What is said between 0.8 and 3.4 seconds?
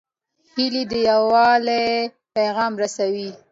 د یووالي پیغام رسوي